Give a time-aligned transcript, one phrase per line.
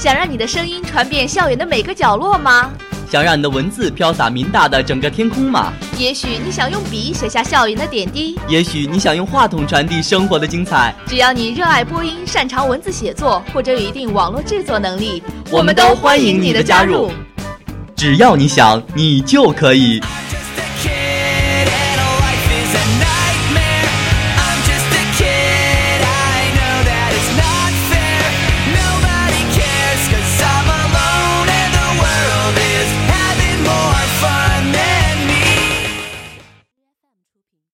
[0.00, 2.72] 想让你的声音传遍校园的每个角落吗？
[3.10, 5.74] 想让你的文字飘洒民大的整个天空吗？
[5.98, 10.94] 也许你想用笔写下校园的点滴，也许你想用话筒传递生活的精彩。
[11.06, 17.12] 只要你热爱播音，擅长文字写作，或者有一定网络制作能力，我们都欢迎你的加入。
[17.94, 20.00] 只要你想，你就可以。
[34.20, 34.49] fire.